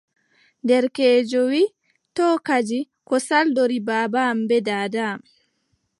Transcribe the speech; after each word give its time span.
Derkeejo 0.67 1.41
wiʼi: 1.51 1.65
to 2.15 2.25
kadi, 2.47 2.79
ko 3.07 3.15
saldori 3.27 3.77
baaba 3.87 4.19
am 4.31 4.39
bee 4.49 4.65
daada 4.67 5.01
am, 5.11 5.19